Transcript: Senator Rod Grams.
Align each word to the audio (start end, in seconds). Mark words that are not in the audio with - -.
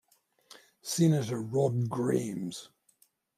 Senator 0.81 1.37
Rod 1.39 1.87
Grams. 1.87 2.71